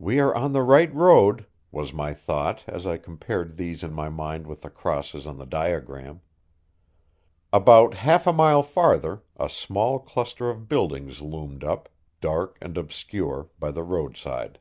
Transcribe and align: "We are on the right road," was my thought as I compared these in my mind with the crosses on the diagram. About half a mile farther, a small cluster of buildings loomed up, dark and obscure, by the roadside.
"We 0.00 0.18
are 0.18 0.34
on 0.34 0.52
the 0.52 0.64
right 0.64 0.92
road," 0.92 1.46
was 1.70 1.92
my 1.92 2.12
thought 2.12 2.64
as 2.66 2.88
I 2.88 2.96
compared 2.96 3.54
these 3.56 3.84
in 3.84 3.92
my 3.92 4.08
mind 4.08 4.48
with 4.48 4.62
the 4.62 4.68
crosses 4.68 5.28
on 5.28 5.38
the 5.38 5.46
diagram. 5.46 6.22
About 7.52 7.94
half 7.94 8.26
a 8.26 8.32
mile 8.32 8.64
farther, 8.64 9.22
a 9.36 9.48
small 9.48 10.00
cluster 10.00 10.50
of 10.50 10.68
buildings 10.68 11.22
loomed 11.22 11.62
up, 11.62 11.88
dark 12.20 12.58
and 12.60 12.76
obscure, 12.76 13.48
by 13.60 13.70
the 13.70 13.84
roadside. 13.84 14.58